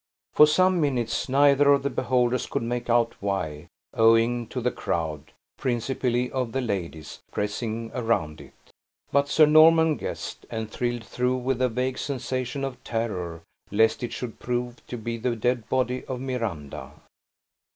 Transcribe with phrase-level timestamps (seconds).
[0.33, 5.31] For some minutes, neither of the beholders could make out why, owing to the crowd
[5.59, 8.55] (principally of the ladies) pressing around it;
[9.11, 14.11] but Sir Norman guessed, and thrilled through with a vague sensation of terror, lest it
[14.11, 16.93] should prove to be the dead body of Miranda.